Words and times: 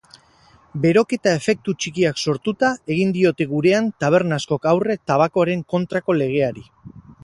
Beroketa 0.85 1.33
efektu 1.39 1.75
txikiak 1.85 2.23
sortuta 2.25 2.71
egin 2.97 3.13
diote 3.19 3.49
gurean 3.55 3.93
taberna 4.05 4.43
askok 4.45 4.69
aurre 4.75 5.01
tabakoaren 5.13 5.67
kontrako 5.77 6.23
legeari. 6.23 6.71